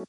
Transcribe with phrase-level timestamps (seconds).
[0.00, 0.06] こ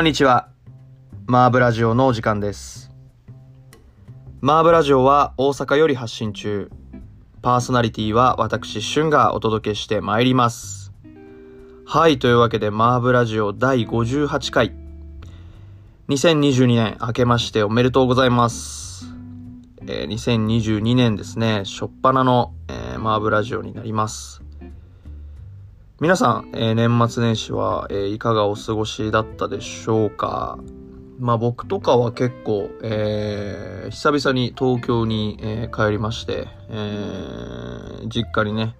[0.00, 0.50] んにちは。
[1.26, 2.90] マーブラジオのお時間です。
[4.42, 6.70] マーブラジオは大阪より発信中。
[7.40, 10.92] パーソナリティは私、シュンがお届けしてまいります。
[11.86, 14.81] はい、というわけでマーブラジオ第58回。
[16.08, 19.06] 2022年明けましておめでとうございます。
[19.86, 24.42] えー2022年ですね、初っ端の、えーマーブラジオになります。
[26.00, 30.58] 皆さん、えー年末年始は、えいかがお過ごしだったでしょうか？
[31.20, 38.74] まあ僕とかは結構、え久々に東京に、え帰りまして、え実家にね、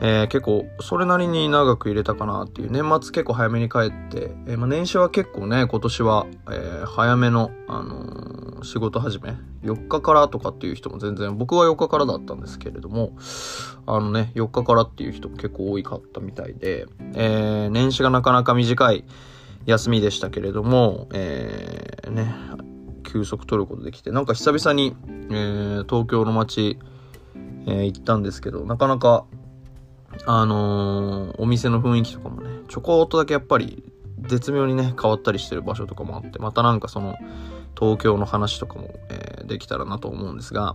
[0.00, 2.70] えー結構それなりに長く入れたかなっていう。
[2.70, 9.34] 年末結構早めに帰って、えーまあ、年始は結構ね今年は、えー早めの、あの仕事始め。
[9.62, 13.12] 4日からとかっていう人も全然僕は4日からだったんですけれども
[13.86, 19.04] あのね4日からっていう人も結構多かったみたいで、え年始がなかなか短い
[19.66, 22.34] 休みでしたけれども、えね
[23.04, 24.94] 休息取ることできてなんか久々に、
[25.30, 26.78] え東京の街、
[27.66, 29.24] え行ったんですけどなかなか
[30.26, 33.82] あのーお店の雰囲気とかもねちょこっとだけやっぱり
[34.20, 37.16] 絶妙にね変わったりしてる場所とかもあってまたなんかその
[37.78, 40.74] 東京の話とかも、えーできたらなと思うんですが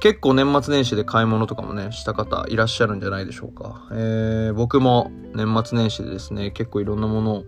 [0.00, 7.44] 結構年末年始で買い物とかもねした方いらっしゃるんじゃないでしょうか、えー僕も年末年始でですね結構いろんなものを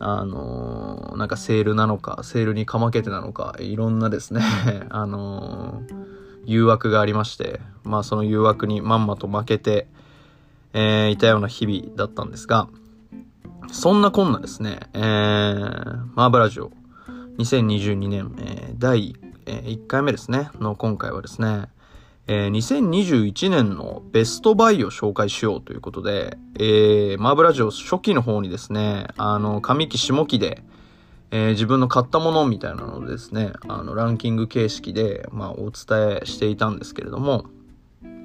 [0.00, 4.42] あのーなんかセールなのかセールにかまけてなのかいろんなですね
[4.90, 5.94] あのー
[6.46, 9.86] 誘惑がありましてまあその誘惑にまんまと負けて
[10.72, 12.68] えーいたような日々だったんですが、
[13.72, 16.70] そんなこんなですね、えー、マーブラジオ
[17.38, 21.68] 2022年、えー第、え1回目ですね、の今回はですね、
[22.26, 30.62] えー2021年のベストバイを紹介しようということで、えーマーブラジオ初期の方にですね、あの、上期下期で、
[31.30, 37.46] えー自分の買ったものみたいなのでですね、あの、ランキング形式で、まあ、お伝えしていたんですけれども、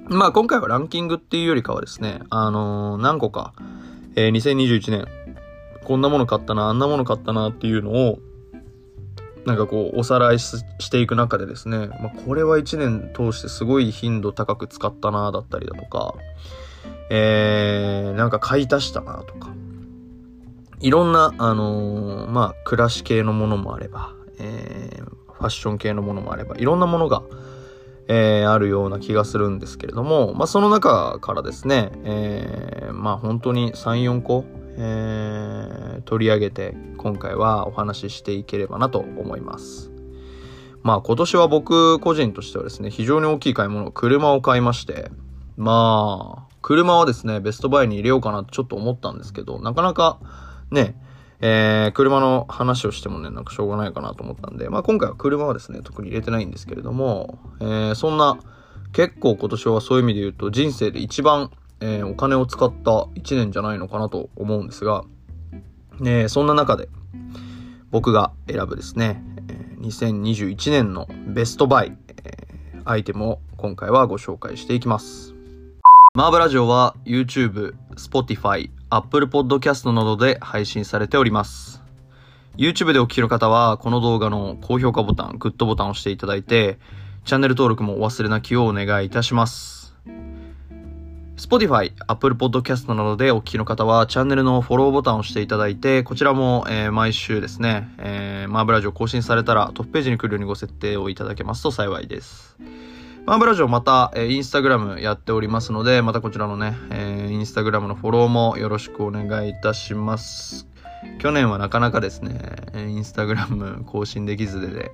[0.08, 3.54] まあ今回はランキングっていうよりかはですね、あのー何個か、
[4.14, 5.06] えー2021年、
[5.84, 8.20] こんなもの買ったな、あんなもの買ったなっていうのを、
[9.46, 16.14] なんかこう、おさらいしていく中でですね、まあこれは1年通してすごい頻度高く使ったな、だったりだとか、
[17.10, 19.48] えー、なんか買い足したな、とか、
[20.78, 27.22] いろんな、あのーまあ暮らし系のものもあれば、えー、ファッション系のものもあれば、いろんなものが、
[28.08, 34.44] えーあるような気がするんですけれども、まあ、その中からですね、えーまあ、本当に3、4個、
[34.76, 39.90] えー取り上げて、今回はお話ししていければなと思います。
[40.82, 45.10] まあ、今年は僕個人としてはですね、非常に大きい買い物、車を買いまして、
[45.56, 50.18] まあ、車はですね、ベストバイに入れようかなとちょっと思ったんですけど、なかなか
[50.70, 50.94] ね、
[51.40, 58.38] えー車の話をしてもね、なんかしょうがないかなと思ったんで、まあ今回は車はですね、特に入れてないんですけれども、えーそんな、
[58.92, 65.04] 結構今年はそういう意味で言うと、人生で一番、えーお金を使った一年じゃないのかなと思うんですが、
[66.04, 66.88] えそんな中で、
[67.90, 69.22] 僕が選ぶですね、
[69.80, 72.46] 2021年のベストバイ、え
[72.84, 75.34] アイテムを今回はご紹介していきます。
[76.14, 81.82] マーブラジオは YouTube、Spotify、Apple Podcast などで配信されております。
[82.56, 86.78] YouTube でお聞きの方は、この動画の高評価ボタン、グッドボタンを押していただいて、
[87.24, 89.94] チャンネル登録もお忘れなきをお願いいたします。
[91.36, 102.56] Spotify、Apple Podcast などでお聞きの方は、チャンネルのフォローボタンを押していただいて、こちらも、えー毎週ですね、えーマーブラジオ更新されたらトップページに来るようにご設定をいただけますと幸いです。
[103.26, 110.68] マーブラジオまた、えーインスタグラムやっておりますので、またこちらのね、えーインスタグラムのフォローもよろしくお願いいたします。
[111.18, 112.38] 去年はなかなかですね、
[112.76, 114.92] インスタグラム更新できずでで、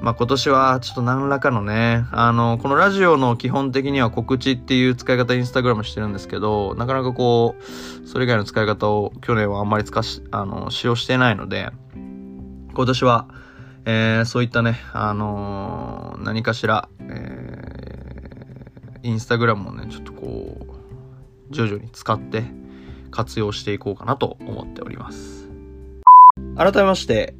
[0.00, 11.68] まあ今年はちょっと何らかのね、あの、このラジオの基本的には告知っていう使い方インスタグラムしてるんですけど、なかなかこう、それ以外の使い方を去年はあんまり使し、あの、使用してないので、
[12.72, 13.28] 今年は、
[13.86, 17.64] えーそういったね、あのー何かしら、えー
[19.02, 20.66] インスタグラムをね、ちょっとこ
[21.50, 22.44] う、徐々に使って
[23.10, 25.50] 活用していこうかなと思っております。
[26.56, 27.34] 改めまして、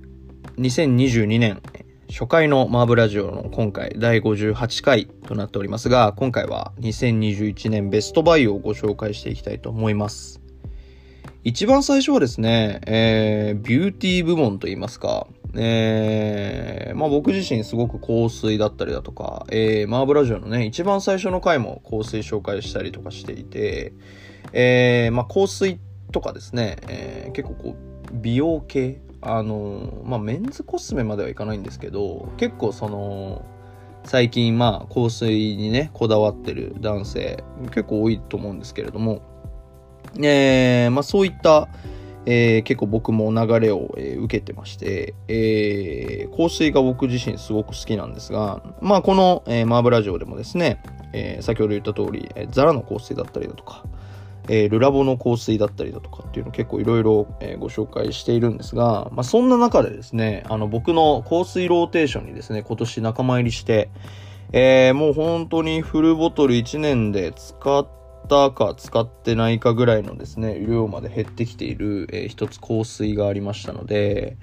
[0.58, 1.62] 2022年
[2.10, 10.42] 初回のマーブラジオの今回第58回となっておりますが、今回は2021年ベストバイをご紹介していきたいと思います。
[11.44, 15.26] 一番最初はですね、えービューティー部門といいますか、
[15.56, 23.92] えー、まあ僕自身すごく香水だったりだとか、えー、マーブラジオのね、一番最初の回も香水紹介したりとかしていて、
[24.52, 25.78] えー、まあ香水
[26.12, 27.76] とかですね、えー、結構こう、
[28.12, 33.44] 美容系、あのまあメンズコスメまではいかないんですけど、結構その、
[34.04, 39.22] 最近まあ香水にね、こだわってる男性、結構多いと思うんですけれども、
[40.18, 41.68] えー、まあそういった、
[42.26, 50.82] えー、結構僕も流れを、えー、受けてまして、えー、香水が僕自身すごく好きなんですが、まあこの、えー、マーブラジオでもですね、
[51.12, 53.84] えー、先ほど言った通り、えー、ザラの香水だったりだとか、
[54.48, 57.24] えー、ルラボの香水だったりだとかっていうの結構いろいろ
[57.58, 63.90] ご紹介しているんですが、まあそんな中でですね、あの僕の香水ローテーションにですね、今年仲間入りして、
[64.52, 74.36] えー、もう本当にフルボトル1年で使ってったか使ってないかぐらいのですね、量まで減ってきている、えー、一つ香水がありましたので、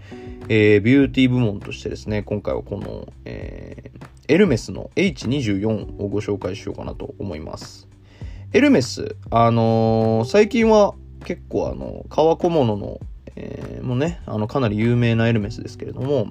[0.47, 7.87] えー、ビューティー部門としてですね、今回はこの、えー、エルメスの H24 をご紹介しようかなと思います。
[8.53, 10.93] エルメス、あのー、最近は
[11.25, 12.99] 結構あの、革小物の、
[13.35, 16.27] えー、もね、あの、かなり有名なエルメスですけれども、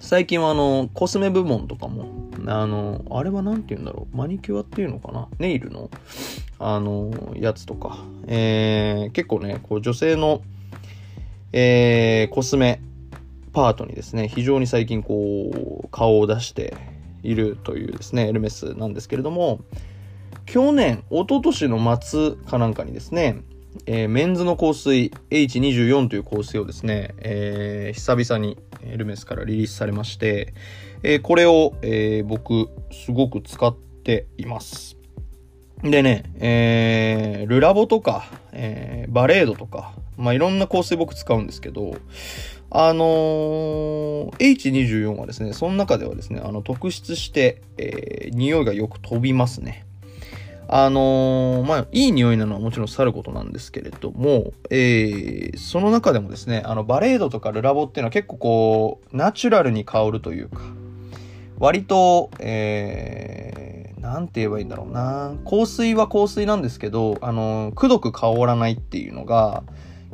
[0.00, 2.06] 最近はあの、コスメ部門とかも、
[2.46, 5.90] あの、あれは何て言うんだろう、マニキュアっていうのかなネイルの、
[6.58, 10.42] あの、やつとか、えー、結構ね、こう女性の、
[11.52, 12.80] えー、コスメ
[13.52, 16.76] パートにですね、非常に最近こう、顔を出して
[17.22, 19.60] いるというですね、エルメスなんですけれども、
[20.46, 23.42] 去年、一昨年の末かなんかにですね、
[23.86, 30.54] えー、メンズの香水 H24 という香水をですね、えー、久々にエルメスからリリースされまして、
[31.02, 34.96] えー、これを、え僕すごく使っています。
[35.82, 41.96] でね、えルラボとか、えバレードとか、まあ、いろんな香水僕使うんですけど、
[42.70, 43.04] あの、
[44.38, 49.84] H24 はですね、その中ではですね、あの、特筆して、えー、匂いがよく飛びますね。
[50.74, 60.62] あのー、まあ、いい匂いなのはもちろんさることなんですけれども、えー、その中でもですね、あの、バレードとかルラボっていうのは結構こう、ナチュラルに香るというか、
[61.58, 65.34] 割と、えー、なんて言えばいいんだろうな。
[65.44, 69.64] 香水は香水なんですけど、あの、くどく香らないっていうのが、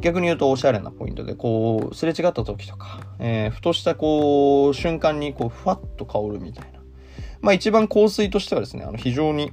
[0.01, 6.81] 逆に言うとおしゃれなポイントで、こう、すれ違った時とか、えー、ふとしたこう、瞬間にこう、ふわっと香るみたいな。
[7.43, 9.53] まあ一番香水としてはですね、あの、非常に、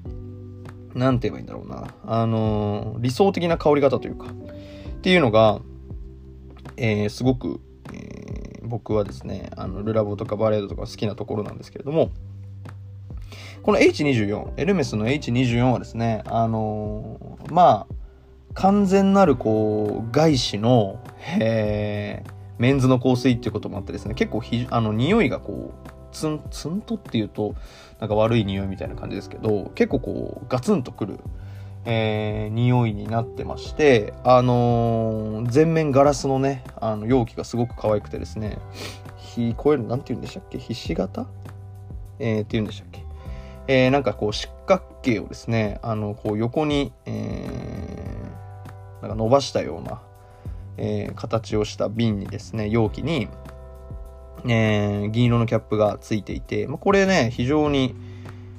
[0.95, 1.93] なんて言えばいいんだろうな。
[2.05, 5.59] あのー、理想的な香り方というか、っていうのが、
[6.77, 7.59] えー、すごく、
[7.93, 12.11] えー、僕はですね、あの、ルラボとかバレードとか好きなところなんですけれども、
[13.61, 17.95] この H24、エルメスの H24 はですね、あのー、まあ、
[18.53, 21.03] 完全なる、こう、外資の、
[21.39, 22.23] え、
[22.57, 27.55] メンズの香水っていうこともあってですね、結構ひ、あの、匂いがこう、ツン、ツンとっていうと、
[27.99, 31.19] なんか悪い匂いみたいな感じですけど、結構こう、ガツンとくる、
[31.83, 38.57] えー、匂いになってまして、あのー、全面ガラスのね、あの、容器がすごく可愛くてですね、
[39.17, 40.57] ひ、こういうの、なんて言うんでしたっけ？
[40.57, 41.27] ひし形？
[42.19, 43.03] えー、って言うんでしたっけ？
[43.67, 50.01] えー、なんかこう、四角形をですね、あの、こう、横に、えー、なんか伸ばしたような、
[50.77, 53.27] えー、形をした瓶にですね、容器に、
[54.47, 57.95] えー、銀色のキャップがついていて、まあ、これね、非常に、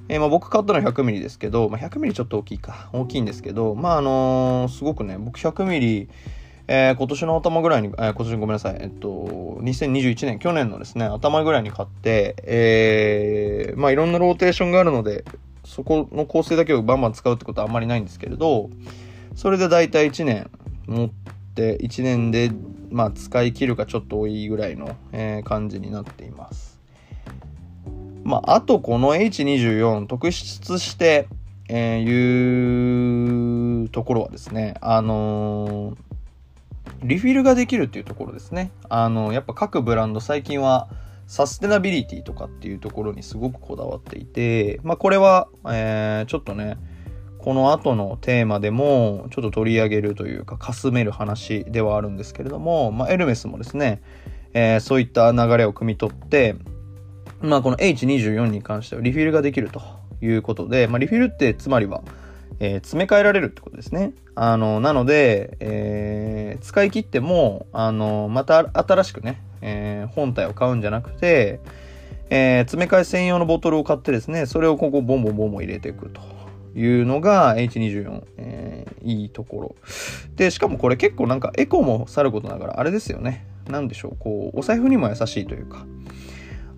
[0.08, 6.08] えー、まあ、僕買ったのは 100mm ですけど、まあ、100mm ちょっと大きいか、大きいんですけど、まあ、あのー、すごくね、僕 100mm、
[6.68, 9.08] えー、今年の頭ぐらいに、えー、今年ごめんなさい、えっと、
[9.60, 15.24] 2021年、去年のですね、頭ぐらいに買って、えー、まあ、いろんなローテーションがあるので、
[15.64, 18.70] そこの構成だけをバンバン使うってことはあんまりないんですけれど、
[19.34, 20.50] それでだいたい1年
[20.86, 21.10] 持っ
[21.56, 22.50] て、1年で
[22.90, 26.80] まあ、使い切るかちょっと多いぐらいの、えー、感じになっています。
[28.24, 31.28] まあ、あとこの H24 特筆して、
[31.68, 35.96] えー、いうところはですね、あのー、
[37.02, 38.70] リフィルができるっていうところですね。
[38.88, 40.88] あのー、やっぱ各ブランド最近は
[41.26, 46.78] サステナビリティとかっていうところにすごくこだわっていて、まあこれは、えー、ちょっとね、
[47.46, 54.02] この後のテーマでもちょっと取り上げるというかかすめる話ではあるんですけれども、まあ、エルメスもですね、
[54.52, 56.56] えー、そういった流れを汲み取って、
[57.42, 59.80] まあ、この H24 に関してはリフィルができると
[60.20, 62.02] いうことで、まあ、リフィルってつまりは、
[62.58, 64.12] えー、詰め替えられるってことですね。
[64.34, 71.60] あの、なので、えー、使い切っても、あの、また新しくね、えー、本体を買うんじゃなくて、
[72.28, 76.35] え、詰め替え専用のボトルを買ってですね、それをここボンボンボンボン入れていくと。
[76.76, 79.76] いうのが H24、えー、いいところ。
[80.36, 83.46] で、しかもこれ結構なんかエコもさることながら、あれですよね。
[83.68, 85.86] なんでしょう、こう、お財布にも優しいというか、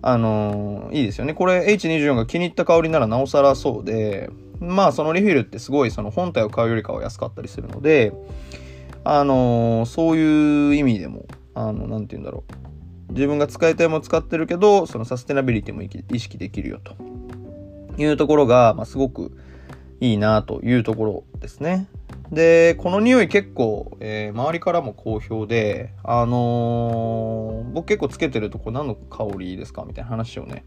[0.01, 1.33] あのー、いいですよね。
[1.33, 4.29] これ H24 が気に入った香りならなおさらそうで、
[4.61, 8.13] まあそのリフィルってすごいその本体を買うよりかは安かったりするので、
[9.03, 13.13] あのー、そういう意味でも、あの、なんて言うんだろう。
[13.13, 16.95] 自分が使いたいもの使ってるけど、そのサステナビリティも意識できるよと
[17.97, 19.35] いうところが、まあ、すごく
[19.99, 21.87] いいなというところですね。
[22.31, 30.63] で、この匂い結構、えー、周りからも好評で、あのー、僕結構つけてるとこ何の香りですかみたいな話をね、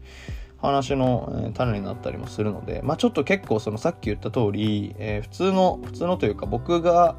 [0.57, 7.15] 話の、え、種になったりもするので、まあちょっと結構そのさっき言った通り、えー、普通の、普通のというか僕が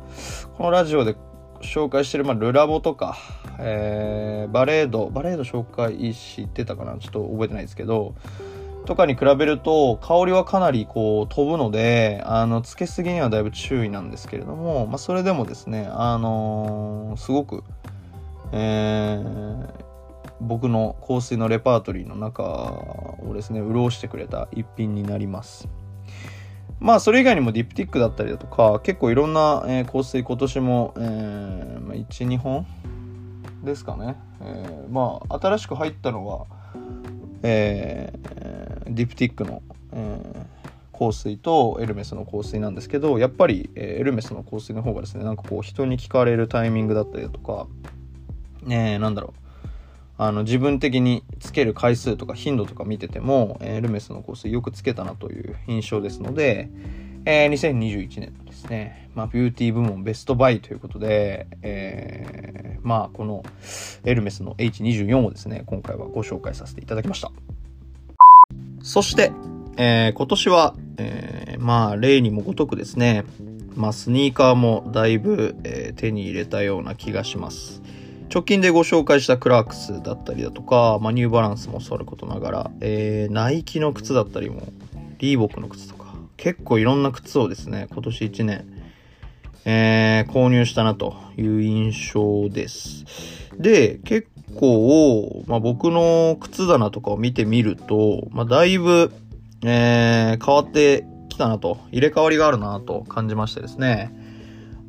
[0.56, 1.16] このラジオで
[1.62, 3.16] 紹介してる、まあルラボとか、
[3.58, 6.98] えー、バレード、バレード紹介してたかな？
[6.98, 8.14] ちょっと覚えてないですけど、
[8.84, 17.64] とかに比べると香りはかなりこう飛ぶのであのつけすぎにはだいぶ注意なんですけれども、まあ、それでもですねあのー、すごく、
[18.52, 19.68] えー、
[20.40, 25.68] 僕の香水のレパートリーの中をですね潤してくれた一品になります。
[26.80, 32.66] まあそれ以外にもディプティックだったりだとか結構いろんな、え、香水今年も、えーま、12本
[33.62, 36.46] ですかね、えー、まあ新しく入ったのは
[37.46, 38.53] えー、
[38.86, 39.62] ディプティックの、
[39.92, 47.66] えー、香水とエルメスの香水なんですけどやっぱり、えー、エルメスの香水の方がですねなんかこう人に聞かれるタイミングだったりだとか
[48.62, 49.44] ねなんだろう
[50.16, 56.70] あの自分的につける回数とか頻度とか見てても、エルメスの香水よくつけたなという印象ですので、
[57.24, 63.42] えー、2021年ですね、まあ、ビューティー部門ベストバイということで、えー、まあ、この
[64.04, 67.32] エルメスの H24 をですね、今回はご紹介させていただきました。
[68.84, 69.32] そして、
[69.78, 73.24] えー、今年は、えー、まあ、例にもごとくですね、
[73.74, 77.80] まあ、スニーカーもだいぶ、えー、手に入れたような気がします。
[78.30, 84.68] 直近でご紹介したクラークスだったりだとか、まあ、ニューバランスもそうることながら、えー、ナイキの靴だったりも、
[85.16, 88.66] リーボックの靴とか、結構いろんな靴をですね、今年1年、
[89.64, 93.06] えー、購入したなという印象です。
[93.58, 99.12] で、結構、まあ、僕の靴棚とかを見てみると、まあ、だいぶ、
[99.64, 104.14] えー、変わってきたなと、入れ替わりがあるなと感じましてですね。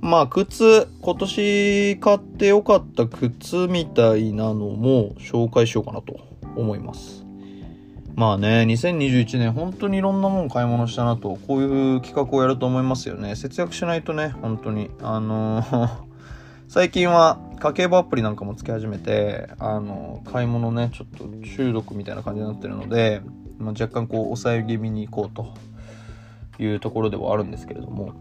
[0.02, 6.20] まあ、靴、今年買ってよかった靴みたいなのも紹介しようかなと
[6.56, 7.26] 思います。
[8.16, 13.36] まあね、2021年本当にいろんなもん買い物したなと、こういう企画をやると思いますよね。
[13.36, 14.90] 節約しないとね、本当に。
[15.02, 15.90] あのー、
[16.70, 23.22] 最近は家計簿アプリなんかもつけ始めて、あの、買い物ね、ちょっと中毒みたいな感じになってるので、
[23.58, 25.54] まあ、若干こう、抑え気味に行こうと
[26.62, 28.14] いうところではあるんですけれども、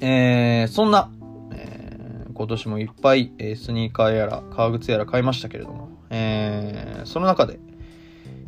[0.00, 1.10] えー、そんな、
[1.52, 7.58] えー、今年もいっぱい、え、スニーカーやら革靴やら買いましたけれども、えー、その中で、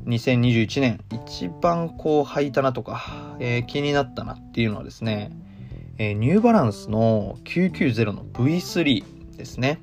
[0.07, 5.31] 2021年一番こう履いたなとか、えー、気になったなっていうのはですね、
[5.99, 9.81] え、ニューバランスの990の V3 ですね。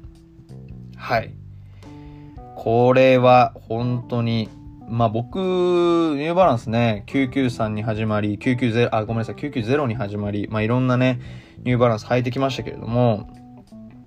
[0.95, 1.33] はい。
[2.55, 4.49] これは本当に、
[4.87, 11.19] まあ僕、ニューバランスね、993に始まり、990、あ、ごめんなさい、990に始まり、まあいろんなね、
[11.63, 13.29] ニューバランス履いてきましたけれども、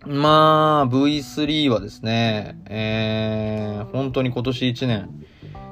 [0.07, 5.11] まあ V3 はですね、えー、本当に今年1年、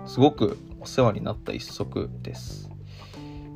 [0.06, 2.68] すごくお世話になった一足です。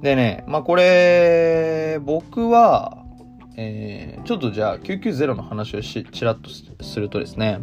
[0.02, 3.01] でね、まあこれ、僕は、
[3.56, 6.50] えー、ちょっとじゃあ990の話をし、ちらっと
[6.82, 7.60] するとですね、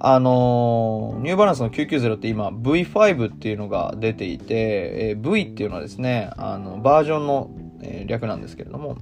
[0.00, 7.50] あのー、ニューバランスの990って今 V5 っていうのが出ていて、えー、V っていうのはですね、あの、バージョンの、
[7.82, 8.96] えー、略なんですけれども、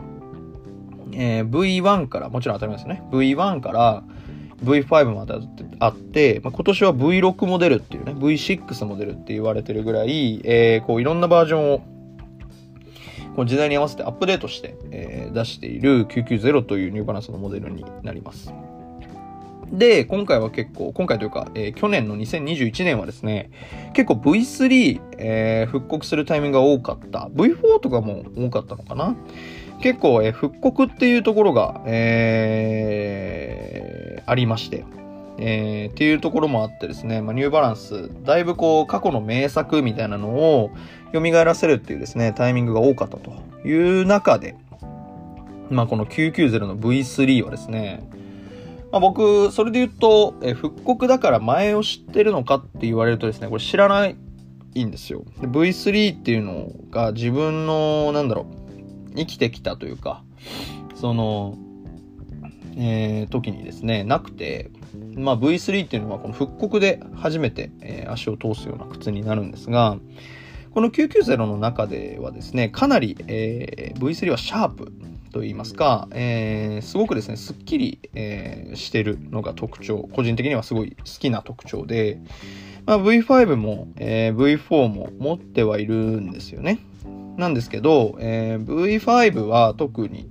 [1.13, 3.03] えー、V1 から、もちろん当たり前ですね。
[3.11, 4.05] V1 から、
[4.65, 5.35] V5 まで
[5.81, 11.96] あって、まあ、今年は V6 モデルっていうね、V6 モデルって言われてるぐらい、えー、こういろんなバージョンを
[13.37, 18.51] こう時代に合わせてアップデートして、えー、出している990というニューバランスのモデルになります。
[19.71, 23.51] で、今回は結構、今回というか、えー、去年の2021年はですね、
[23.93, 27.29] 結構 V3、えー、復刻するタイミングが多かった。
[27.35, 29.15] V4 とかも多かったのかな
[29.83, 34.87] 結構、えー、復刻っていうところが、えー、ありまして、
[35.39, 40.71] えー、っていうところもあってですね、まあ、ニューバランス、だいぶこう、過去の名作みたいなのを
[41.21, 43.33] 蘇らせるっていうですね、タイミングが多かったと
[43.67, 44.57] いう中で、
[45.71, 48.09] まあ、この990の V3 はですね、
[48.93, 54.15] まあ、僕、それで言うと、え復刻だから前を知ってるのかって言われるとですね、これ知らない
[54.85, 55.25] んですよ。
[55.41, 58.47] V3 っていうのが自分の、なんだろ
[59.13, 60.23] う、生きてきたというか、
[60.95, 61.59] その、
[62.79, 64.71] えー、時にですね、なくて、
[65.15, 69.99] まあ、V3 っていうのはこの復刻で初めて、えー、足を通すような靴になるんですが、
[70.77, 74.93] この990の中ではですね、かなり、えー、V3 はシャープ
[75.33, 82.21] と言いますか、えー、すごくですね、すっきり、えー、してるのが特徴、個人的にはすごい好きな特徴で、
[82.85, 86.81] まあ、V5 も、えー、V4 も持ってはいるんですよね。
[87.39, 90.29] なんですけど、えー、V5 は特に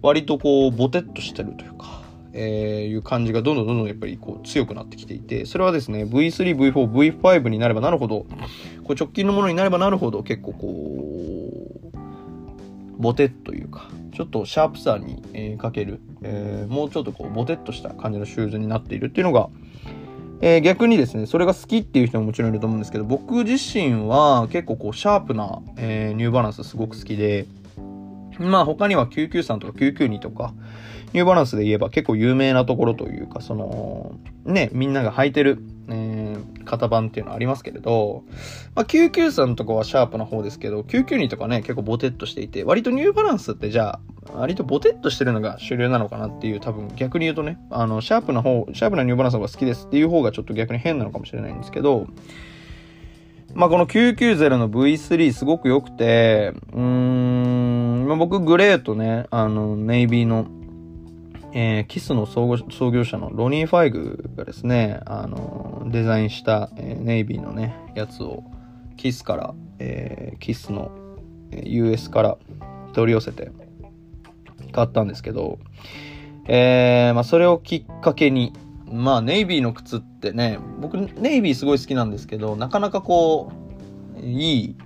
[0.00, 2.03] 割とこうボテッとしてるというか、
[2.34, 8.26] えー、いう感じがどんどんどんどんやっぱりこう強くなってきていて、それはですね、V3、V4、V5 になればなるほど、
[8.84, 11.98] こう直近のものになればなるほど結構こう、
[12.98, 19.48] ボテッというか、ちょっとシャープさに、えー、かける、えー、もうちょっとこうボテッとした感じのシューズになっているっていうのが、
[20.40, 27.46] えー、逆にですね、それが好きっていう人ももちろんいると思うんですけど、僕自身は結構こうシャープな、え、ニューバランスすごく好きで、
[28.38, 30.54] まあ他には993とか992とか、
[31.14, 38.24] ニューバランスで言えば結構有名なところというか、その、ね、みんなが履いてる、えー、型番っていうのはありますけれど、
[38.74, 52.08] まあ、993とかはシャープな方ですけど、992とかね、結構ボテッとしていて、割とニューバランスってじゃあ、割とボテッとしてるのが主流なのかなっていう、多分逆に言うとね、あの、シャープな方、シャープなニューバランスの方が好きですっていう方がちょっと逆に変なのかもしれないんですけど、
[53.54, 57.43] まあ、この990の V3 すごく良くて、うーん、
[58.04, 60.46] まあ、僕グレーとね、あの、ネイビーの
[61.56, 62.56] えー、キスの創
[62.90, 68.42] 業者のロニー・ファイグがですね、あのデザインした、えー、ネイビーのね、やつを
[68.96, 70.90] キスから、えー、キスの、
[71.52, 72.38] え US から
[72.92, 73.52] 取り寄せて
[74.72, 75.60] 買ったんですけど、
[76.48, 78.52] え、まあ、それをきっかけに、
[78.90, 83.52] まあ、ネイビーの靴ってね、僕、ネイビーすごい好きなんですけど、なかなかこ
[84.16, 84.76] う、いい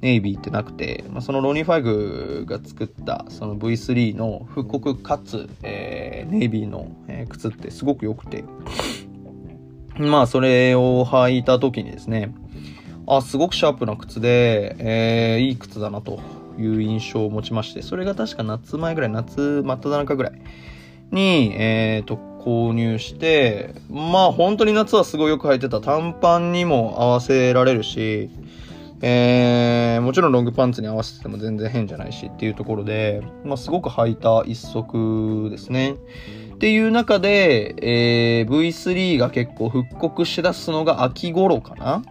[0.00, 8.44] ネイビーってなくて、まあ、そのロニー・ファイグが作ったその V3 の復刻かつ、えー、ネイビーの、えー、靴ってすごく良くて、
[9.98, 12.34] まあそれを履いた時にですね、
[13.06, 16.20] あ、すごくシャープな靴で、えー、いい靴だなと
[16.58, 20.40] いう印象を持ちまして、それが確か夏前ぐらい、夏真っ只中ぐらい
[21.10, 25.80] に、えー、と、購入して、まあ本当に夏はすごいよく履いてた。
[25.80, 28.30] 短パンにも合わせられるし、
[29.02, 35.94] えー、もちろんロングパンツに合わせても全然変じゃないしっていうところで、まあ、すごく履いた一足ですね。
[36.54, 42.02] っていう中で、えー、V3 が結構復刻しだすのが秋頃かな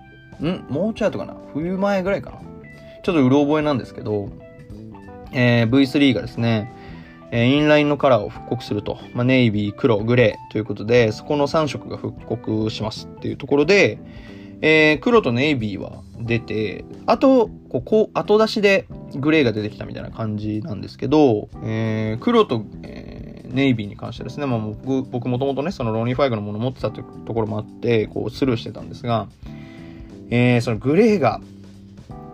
[0.44, 0.66] ん？
[0.70, 2.40] もうちょい後かな冬前ぐらいかな
[3.04, 4.30] ちょっとうろ覚えなんですけど、
[5.32, 6.74] えー、V3 がですね、
[7.32, 8.98] えー、インラインのカラーを復刻すると。
[9.14, 14.00] まあ、ネイビー、黒、グレーということで、そこの3色が復刻しますっていうところで、
[14.62, 29.28] えー、黒とネイビーは出て、あと、ここ、後出しでグレーが出てきたみたいな感じなんですけど、えー、黒と、えー、ネイビーに関してですね、まあ、僕、僕もともとね、そのロニーファイグのもの持ってたというところもあって、こう、スルーしてたんですが、
[30.30, 31.42] えー、そのグレーが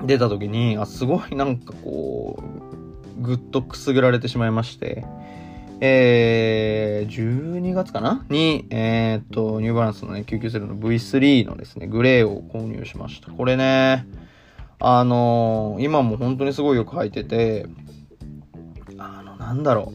[0.04, 5.06] 出た時に、あ、すごいなんかこう、ぐっとくすぐられてしまいまして、
[5.82, 8.26] えー、12月かな？
[8.30, 13.32] に、えー、っと、ニューバランスのね、990の V3 のですね、グレーを購入しました。
[13.32, 14.08] これね、
[14.80, 17.66] あのー、今も本当にすごいよく履いてて、
[18.98, 19.92] あの、なんだろ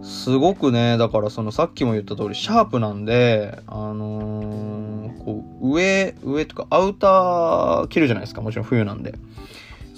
[0.00, 0.04] う。
[0.04, 8.40] すごくね、だからそのさっきも言った通り、シャープなんで、あのー、こう、上、上とかアウター着るじゃないですか。
[8.40, 9.14] もちろん冬なんで。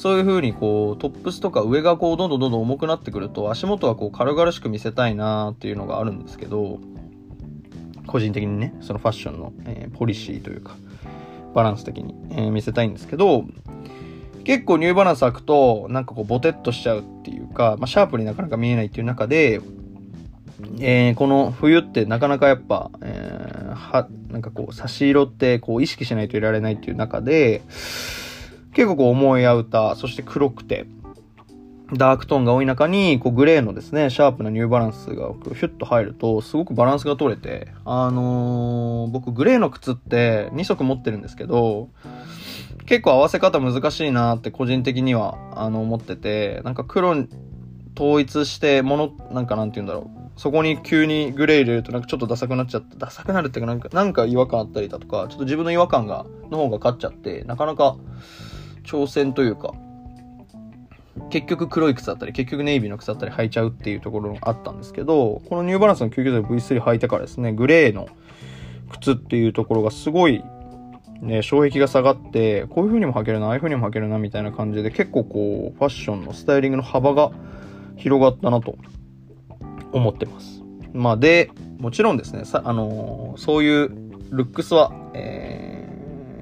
[0.04, 6.78] そういう風にこう、トップスとか上がこう、どんどんどんどん重くなってくると、足元はこう、軽々しく見せたいなっていうのがあるんですけど、
[8.06, 10.76] 個人的にね、そのファッションの、えー、ポリシーというか、
[11.54, 13.46] バランス的に、えー、見せたいんですけど、
[14.44, 19.62] 結構ニューバランス履くと、なんかこう、ボテッとしちゃうっていうか、まあ、シャープになかなか見えないっていう中で、
[20.80, 27.62] えー、この冬ってなかなかやっぱ、えー、は、なんかこう、差し色ってこう、意識しないといられないっていう中で、
[28.74, 30.86] 結構こう重いアウター、そして黒くて、
[31.92, 41.90] ダークトーンが多い中に、こうグレーのですね、シャープなニューバランスがヒュッと入ると、すごくバランスが取れて、あのー、僕グレーの靴って2足持ってるんですけど、
[42.86, 47.10] 結構合わせ方難しいなって個人的には、あの、思ってて、なんか黒
[47.96, 50.24] 統一してもの、なんかなんて言うんだろう。
[50.36, 57.96] そこに急にグレー入れるとなんかちょっとダサくなっちゃって、ダサくなるっていうかなんか、なんか違和感あったりだとか、ちょっと自分の違和感が、の方が勝っちゃって、なかなか、
[58.84, 59.74] 挑戦というか、
[61.30, 68.08] 結局黒い靴だったり、結局ネイビーの靴だったり履いちゃうっていうところがあったんですけど、このニューバランスの99台 V3 履いてからですね、グレーの
[68.90, 70.44] 靴っていうところがすごい、
[71.20, 77.30] ね、衝撃が下がって、こういう風にも履けるな、ああいう風にも履けるな、みたいな感じで、結構こう、ファッションのスタイリングの幅が
[77.96, 78.76] 広がったなと
[79.92, 80.62] 思ってます。
[80.92, 83.88] まあで、もちろんですね、さ、あのー、そういう
[84.30, 85.88] ルックスは、え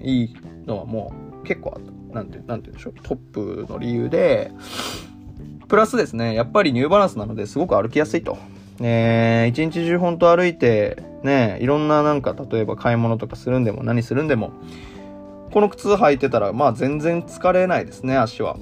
[0.00, 1.91] ー、いいのはもう結構あった。
[2.12, 2.94] なんて、なんて言うんでしょう。
[3.02, 4.52] トップの理由で、
[5.68, 8.36] プラスですね、やっぱりニューバランスなのですごく歩きやすいと。
[8.80, 14.52] え、一日中ほんと歩いて、ね、いろんななんか、例えば買い物とかするんでも何するんでも、
[15.52, 18.56] この靴履いてたら、まあ全然疲れないですね、足は。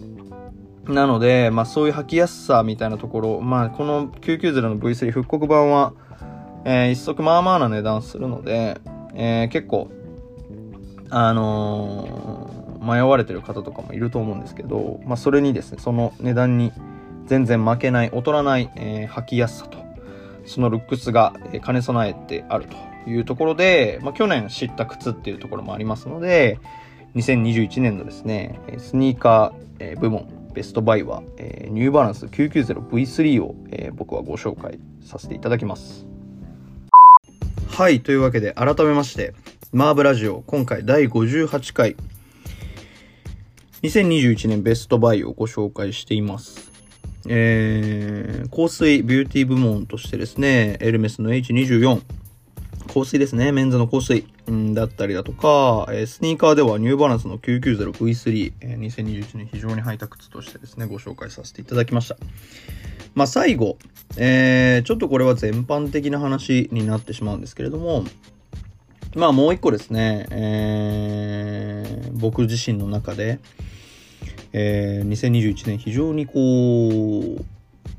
[0.87, 5.95] なので、まあそういう履きやすさみたいなところ、まあこの990の V3 復刻版は、
[6.65, 8.81] えー、一足まあまあな値段するので、
[9.15, 9.91] えー、結構、
[11.09, 16.73] あの、迷われてる方とかもいると思うんですけど、まあそれにですね、その値段に
[17.27, 19.79] 全然負けない、劣らない、えー、履きやすさと、
[20.47, 26.59] そのルックスが、兼ね備えてあるというところで、まあ去年知った靴っていうところもありますので、
[27.15, 36.07] 2021年のですね、スニーカー部門、ベストバイは、え、ニューバランス 990V3 を、え、僕はご紹介させていただきます。
[37.69, 39.35] はい、というわけで改めまして、
[39.73, 41.97] マーブラジオ今回第58回
[43.83, 46.71] 2021年ベストバイをご紹介しています。
[47.29, 52.03] えー、香水ビューティー部門としてですね、エルメスの H24、
[52.93, 53.53] 香水ですね。
[53.53, 62.17] メンズの香水、うん、だったりだとか、えー、スニーカーではニューバランスの 990V3、えー、2021年非常に履いた靴としてですね、ご紹介させていただきました。
[63.15, 63.79] まあ、最後、
[64.19, 68.05] えー、ちょっとこれは全般的な話になってしまうんですけれども、
[69.15, 73.41] まあもう一個ですね、えー、僕自身の中で、
[74.53, 77.45] えー、2021年非常にこう、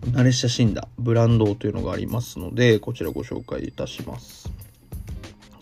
[0.09, 4.51] 慣れ親しんだブランドというのがありますので、こちらご紹介いたします。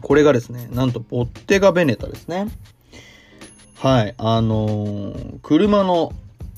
[0.01, 2.47] これがですね、なんとボッテガベネタですね。
[3.75, 4.15] はい。
[4.17, 6.13] あのー、車の、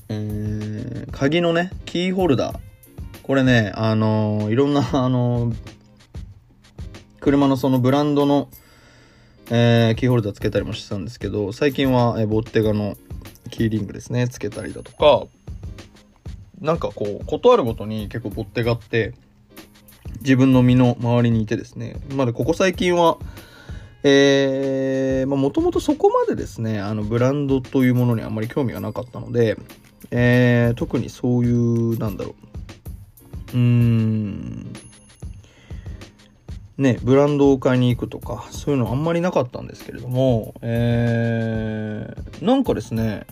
[0.09, 2.59] えー、鍵のね、キーホルダー。
[3.23, 5.53] これね、あのー、いろんな、あの、
[7.19, 8.49] 車のそのブランドの、
[9.53, 12.95] えー、キーホルダーつけたりもしてたんですけど、最近は、えー、ボッテガの
[13.49, 15.27] キーリングですね、つけたりだとか、
[16.61, 19.13] なんかこう、ことあるごとに結構ボッテガって、
[20.21, 23.17] 自分の身の周りにいてですね、まだここ最近は、
[24.03, 29.57] え、まあもともとそこまでですね、あのブランドというものにあんまり興味がなかったので、
[30.11, 32.35] えー、特にそういう、なんだろ
[33.53, 34.73] う、うーん、
[36.81, 43.25] ね、ブランドを買いに行くとか、そういうのあんまりなかったんですけれども、えー、なんかですね、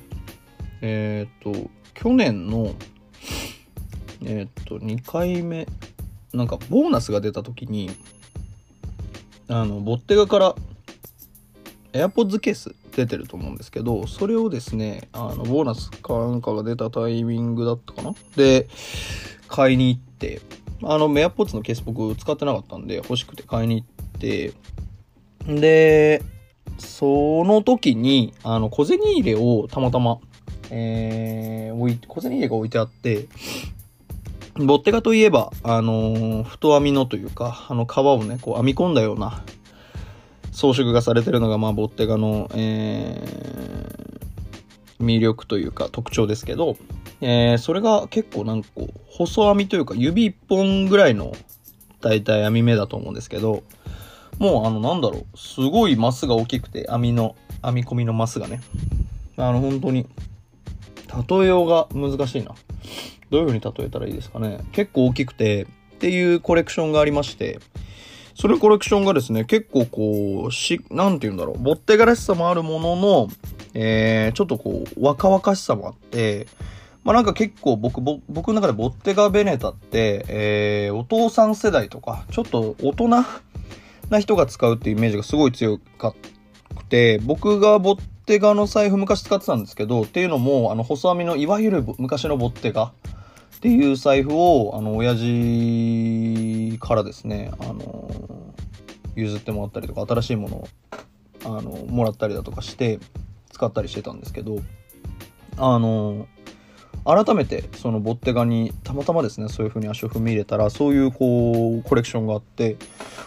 [0.82, 2.74] えー、っと、去年の、
[4.24, 5.68] えー、っと、2回目
[6.34, 7.90] なんかボーナスが出た時に
[9.48, 10.56] あのボッテガから
[11.94, 18.14] AirPods ケース出てると思うんですけどそれをですねあのボーナスかなんかが出たタイミングだったかな？
[18.36, 18.68] で
[19.48, 20.42] 買いに行って
[20.84, 24.54] あの AirPods のケース僕使ってなかったんで欲しくて買いに行って。
[25.48, 26.22] で
[26.78, 30.20] その時にあの小銭入れをたまたま
[30.72, 33.28] えー、置い、小銭入れが置いてあって、
[34.56, 39.44] ボッテガといえば、あのー、太編みのというか、あの皮をね、こう編み込んだような
[40.52, 44.29] 装飾がされてるのが、まあ、ボッテガの、えー、
[45.00, 46.78] 魅力というか特徴ですけど、
[47.22, 51.34] えー、それが結構なんかこう、細編みというか、指一本ぐらいの、
[52.02, 53.64] 大体編み目だと思うんですけど、
[54.38, 58.62] もうあの、なんだろう、すごいマスが大きくて、編みの、編み込みのマスがね、
[59.38, 60.08] あの、本当に、
[61.30, 62.54] 例えようが難しいな。
[63.30, 64.60] どういう風に例えたらいいですかね。
[64.72, 65.68] 結構大きくて、っ
[66.00, 67.60] ていうコレクションがありまして、
[68.34, 73.28] それコレクションがですね、結構こう、し、なんて言うんだろう、ボッテガらしさもあるものの、
[73.74, 76.48] えー、ちょっとこう、若々しさもあって、
[77.04, 83.08] まあなんか結構僕、僕の中でボッテガベネタって、えー、お父さん世代とか、ちょっと大人
[84.10, 86.14] な人が使うっていうイメージがすごい強か
[86.76, 98.10] くて、僕がボッテガの財布昔使ってたんですけど、っていうのも、あの、細編みのいわゆる昔のボッテガっていう財布を、あの、親父からですね、あの、
[99.16, 100.68] 譲ってもらったりとか、新しいものを、
[101.46, 103.00] あの、もらったりだとかして、
[103.60, 104.60] 使ったりしてたんですけど、
[105.58, 106.28] あの、
[107.06, 112.76] 改めてそのボッテガにたまたまですねそういう風に足を踏み入れたらそういうこうコレクションがあって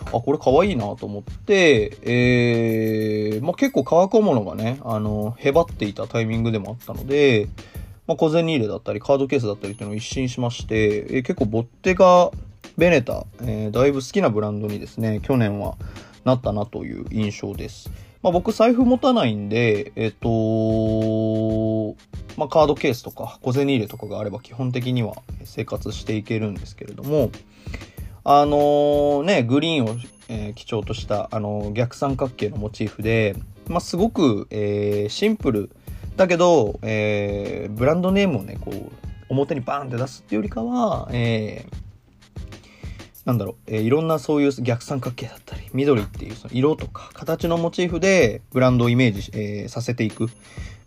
[0.08, 7.48] あこれ可愛いなと思ってえー、まあ、結構乾くものがねあのへばっていたタイミングでもあったので
[8.06, 12.32] まあ、小銭入れだったり、カードケースだったりっていうのを一新しまして、えー、結構ボッテガ、
[12.76, 15.76] ベネタ、えー、だいぶ好きなブランドにですね、去年は
[16.24, 17.90] なったなという印象です。
[18.22, 21.96] まあ、僕財布持たないんで、えっ、と
[22.37, 27.30] まあ、カードケースとか小銭入れとかがあれば基本的には生活していけるんですけれども、
[28.24, 29.96] あのー、ね、グリーンを、
[30.28, 33.35] えー、基調とした、あのー、逆三角形のモチーフで、
[33.68, 35.70] まあ、すごく、えー、シンプル
[36.16, 38.92] だけど、えー、ブランドネームをね、こう、
[39.28, 41.91] 表にバーンって出すっていうよりかは、えー、
[43.24, 50.28] なんだろう、えー、いろんなそういう逆三角形だったり、緑っていうその色とか形のモチーフでブランドをイメージ、えー、させていく、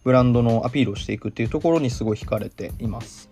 [0.04, 3.30] ブランドのアピールをしていくっていうところにすごい惹かれています。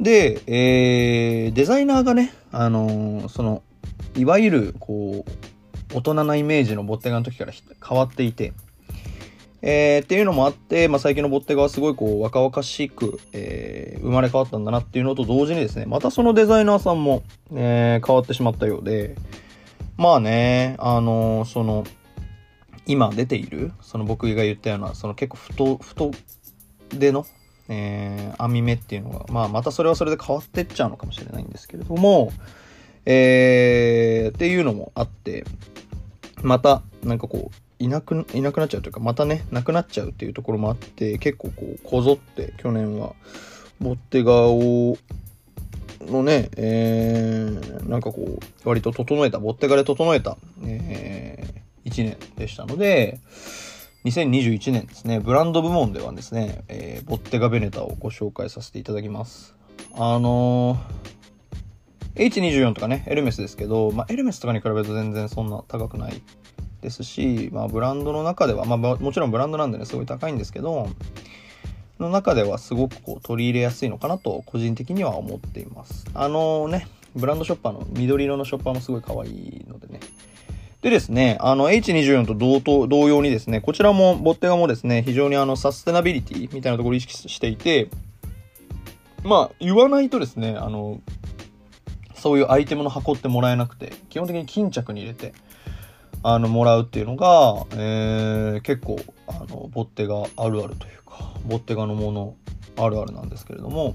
[0.00, 3.62] で、えー、デザイナーがね、あのー、その、
[4.16, 7.52] いわゆる、こう、大人なイメージのボッテガの時から
[7.86, 8.52] 変わっていて、
[9.66, 17.22] えー、っていうのもあって、まあ、最近のボッテガはすごいこう若々しく、えー、生まれ変わったんだなっていうのと同時にですね、またそのデザイナーさんも、
[17.54, 19.16] えー、変わってしまったようで、
[19.96, 21.84] まあね、あのー、その、
[22.84, 26.10] 今出ている、その僕が言ったような、その結構太、太
[26.90, 27.24] での、
[27.70, 32.34] えー、網目っていうのが、まあまたそれはそれで変わってっちゃうのかもしれないんですけれども、
[33.06, 35.44] えー、っていうのもあって、
[36.42, 43.14] また、なんかこう、いなく、いなくなっちゃうというか、またね、なくなっちゃうっていうところもあって、結構こう、こぞって去年は、
[43.80, 44.96] ボッテガを、
[46.00, 53.20] のね、えー、なんかこう、割と整えた、ボッテガで整えた、えー、1年でしたので、
[54.04, 59.54] 2021年ですね、ブランド部門ではですね、えー、ボッテガベネタをご紹介させていただきます。
[59.94, 66.22] あのー、H24 とかね、エルメスですけど、まあ、エルメスとかに比べると全然そんな高くない
[66.84, 70.88] ですし、まあ、ブランドの中では、まあ、もちろんブランドなんでね、すごい高いんですけど、
[71.98, 76.06] の中ではすごくこう取り入れやすいのかなと個人的には思っています。
[76.14, 80.00] あのね、ブランドショッパーの緑色のショッパーもすごい可愛いのでね。
[80.82, 87.88] でですね、あの H24 と同等同様にですね、こちらも、ボッテガもですね、非常にあのサステナビリティみたいなところを意識していて、
[89.22, 91.00] まあ、言わないとですね、あの、
[92.14, 95.32] そういうアイテムの箱ってもらえなくて、基本的に巾着に入れて、
[96.26, 102.34] あの、もらうっていうのが、えー、結構、あの、ボッテガあるあるというか、ボッテガのもの
[102.76, 103.94] あるあるなんですけれども、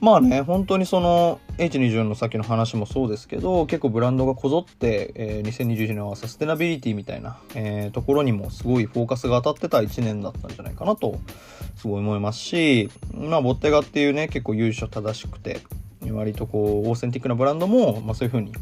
[0.00, 11.18] まあね、本当にその H24 のさっきの話もそうですけど、結構ブランドがこぞって、えー、2021年はサステナビリティみたいな、えー、ところにもすごいフォーカスが当たってた1年だったんじゃないかなと、
[11.74, 15.62] すごい思いますし、まあ、ボッテガっていうね、結構優勝正しくて、
[16.12, 18.52] 割とこう、オーセンティックなブランドも、まあそういう風に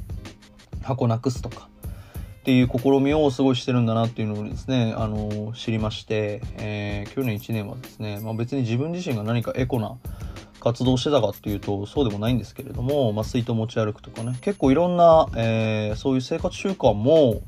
[0.82, 1.68] 箱なくすとか、
[2.44, 9.96] っていう試みをすごいしてるんだなっていうのをですね、あの、知りまして、えー、去年1年はですね、まあ、別に自分自身が何かエコな
[10.60, 17.40] 活動してたかっていうと、そうでもないんですけれども、まあ、水筒持ち歩くとかね、結構いろんな、えー、そういう生活習慣も、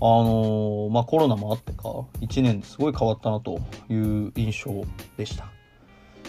[0.00, 1.84] あの、まあ、コロナもあってか、
[2.20, 4.84] 1年ですごい変わったなという印象
[5.16, 5.52] でした。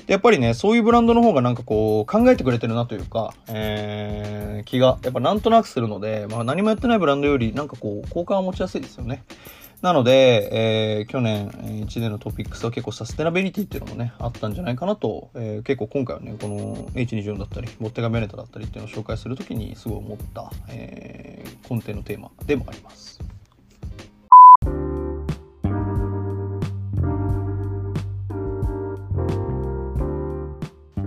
[0.07, 9.23] やっぱりね、そういうブランドの方がなんかこう、考えてくれてるなというか、えー、気が、やっぱなんとなくするので、まあ何もやってないブランドより、なんかこう、好感を持ちやすいですよね。
[9.83, 10.49] なので、
[10.99, 23.19] えー、去年1年のトピックスは結構サステナビリティっていうのもね、あったんじゃないかなと、えー、結構今回はね、この H24 だったり、モッテガベネタだったりっていうのを紹介するときにすごい思った、えー、根底のテーマでもあります。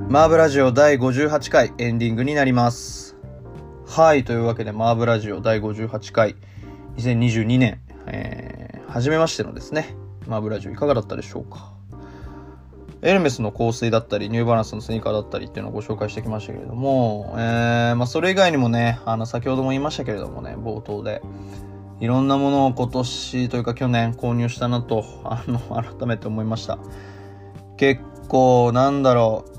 [0.08, 3.16] マーブラジオ第58回エンディングになります。
[3.88, 6.36] はい、というわけでマーブラジオ第58回
[6.96, 9.96] 2022年、えー、初めましてのですね、
[10.28, 11.72] マーブラジオいかがだったでしょうか。
[13.02, 21.20] エルメスの香水だったり、ニューバランスのスニーカーだったりっていうのをご紹介してきましたけれども、えー、まあそれ以外にもね、あの、先ほども言いましたけれどもね、冒頭で、
[21.98, 26.78] いろんなものを今年というか去年購入したなと、あの、改めて思いました。
[27.76, 29.55] 結構、なんだろう、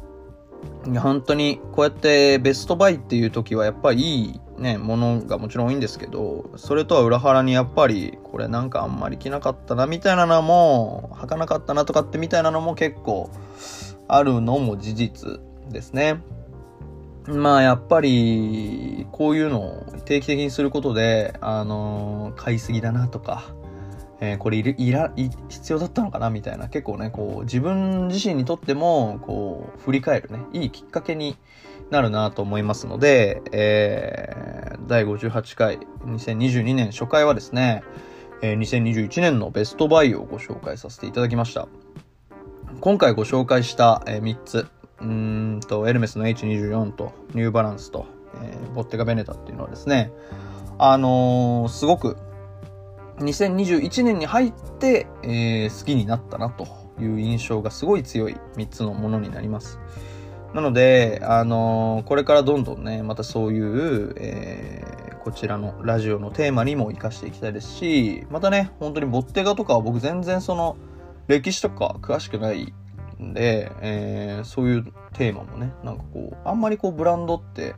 [1.00, 13.30] 本当にこうやってベストバイっていう時はやっぱりいいね、ものがもちろん多いんですけど、それとは裏腹にやっぱり、これなんかあんまり着なかったなみたいなのも、履かなかったなとかってみたいなのも結構
[14.08, 15.40] あるのも事実
[15.70, 16.22] ですね。
[17.28, 23.54] まあやっぱり、こういうのを定期的にすることで、あのー、買いすぎだなとか、
[24.20, 26.68] えー、これいいらい必要だったのかなみたいな。
[26.70, 31.38] 結構ねこう自分自身にとってもこう振り返るねいいきっかけに
[31.90, 37.84] なるなと思いますので、えー、第58回2022年初回はですね、
[38.42, 41.68] えー、2021年のベストバイをご紹介させていただきました。
[42.82, 44.68] 今回ご紹介した、えー、3つ
[45.02, 48.06] うんとエルメスの H24 とニューバランスと、
[48.44, 50.12] えー、ボッテガベネタっていうのはですね
[50.80, 52.18] あのー、すごく
[53.20, 56.68] 2021年に入って、えー、好きになったなと
[57.00, 59.80] いう印象がすごい強い3つのものになります。
[60.54, 70.78] なので、あのーこれからどんどんね、またそういう、えーこちらのラジオのテーマにも活かしていきたいですし、またね、本当にボッテガとかは僕全然その、
[71.28, 72.74] 歴史とか詳しくない
[73.24, 77.76] んで、えーそういうテーマもね、なんかこう、あんまりこうブランドって、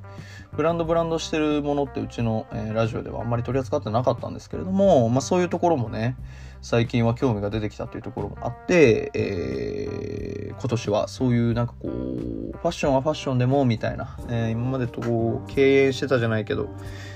[0.55, 6.17] ブランドブランドしてるものってうちの、えーラジオではあんまり取り扱ってなかったんですけれども、まあそういうところもね、
[6.61, 16.67] 最近は興味が出てきたというところもあって、えー今年はそういうなんかこう、ファッションはファッションでもみたいな、えー今までとこう、敬遠してたじゃないけど、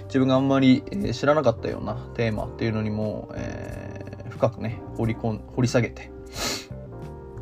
[0.06, 6.10] 自分があんまり、えー知らなかったようなテーマっていうのにも、えー深くね、掘り込ん、掘り下げて、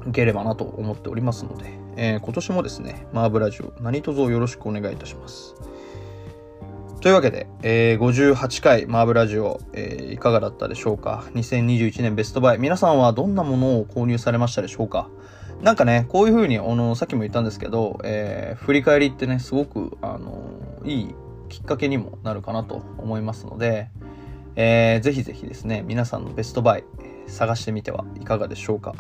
[0.08, 5.56] いければなと思っておりますので、えー今年もですね、マーブラジオ何卒よろしくお願いいたします。
[7.02, 12.58] というわけで、えー58回マーブラジオ、えーいかがだったでしょうか ?2021 年ベストバイ。
[12.60, 15.10] 皆さんはどんなものを購入されましたでしょうか？
[15.62, 21.16] なんかね、こういう風に、あの、さっきも言ったんですけど、えー振り返りってね、すごく、あの、いい
[21.50, 23.90] きっかけにもなるかなと思いますので、
[24.56, 26.84] えーぜひぜひですね、皆さんのベストバイ、
[27.28, 28.94] 探してみてはいかがでしょうか？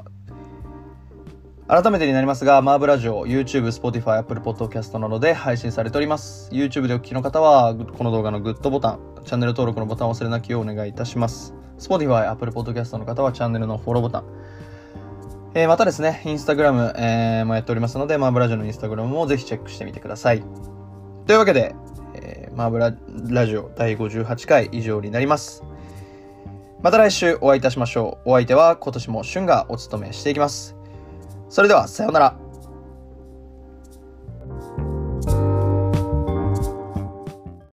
[1.71, 6.49] 改めてになりますが、マーブラジオ、YouTube、Spotify、Apple Podcast などで配信されております。
[6.51, 11.53] YouTube でお聞きの方は、この動画のグッドボタン、チャンネル登録のボタンを忘れなきようお願いいたします。
[11.79, 14.23] Spotify、Apple Podcast の方はチャンネルのフォローボタン。
[15.53, 20.43] えーまたですね、Instagram、えーもやっておりますので、マーブラジオの Instagram もぜひチェックしてみてください。
[21.25, 21.73] というわけで、
[22.15, 22.93] えーマーブラ
[23.29, 25.63] ラジオ第58回以上になります。
[26.81, 28.31] また来週お会いいたしましょう。
[28.31, 30.80] お相手は今年も旬がお務めしていきます。
[31.51, 32.40] それでは、さようなら。